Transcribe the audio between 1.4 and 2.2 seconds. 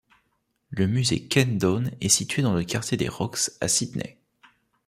Done est